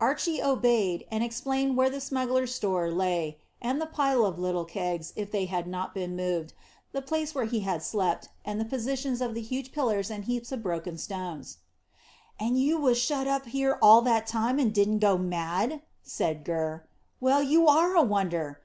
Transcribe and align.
Archy 0.00 0.40
obeyed, 0.40 1.04
and 1.10 1.24
explained 1.24 1.76
where 1.76 1.90
the 1.90 2.00
smugglers' 2.00 2.54
stores 2.54 2.94
lay, 2.94 3.40
and 3.60 3.80
the 3.80 3.86
pile 3.86 4.24
of 4.24 4.38
little 4.38 4.64
kegs, 4.64 5.12
if 5.16 5.32
they 5.32 5.46
had 5.46 5.66
not 5.66 5.92
been 5.92 6.14
moved, 6.14 6.52
the 6.92 7.02
place 7.02 7.34
where 7.34 7.46
he 7.46 7.58
had 7.58 7.82
slept, 7.82 8.28
and 8.44 8.60
the 8.60 8.64
positions 8.64 9.20
of 9.20 9.34
the 9.34 9.40
huge 9.42 9.72
pillars 9.72 10.12
and 10.12 10.26
heaps 10.26 10.52
of 10.52 10.62
broken 10.62 10.96
stones. 10.96 11.58
"And 12.38 12.56
you 12.56 12.78
was 12.78 12.98
shut 12.98 13.26
up 13.26 13.46
here 13.46 13.76
all 13.82 14.00
that 14.02 14.28
time, 14.28 14.60
and 14.60 14.72
didn't 14.72 15.00
go 15.00 15.18
mad!" 15.18 15.82
said 16.04 16.44
Gurr. 16.44 16.86
"Well, 17.20 17.42
you 17.42 17.66
are 17.66 17.96
a 17.96 18.02
wonder! 18.02 18.60